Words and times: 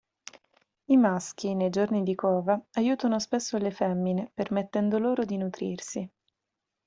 I 0.93 0.97
maschi 0.97 1.53
nei 1.53 1.69
giorni 1.69 2.01
di 2.01 2.15
cova 2.15 2.59
aiutano 2.71 3.19
spesso 3.19 3.59
le 3.59 3.69
femmine, 3.69 4.31
permettendo 4.33 4.97
loro 4.97 5.25
di 5.25 5.37
nutrirsi. 5.37 6.09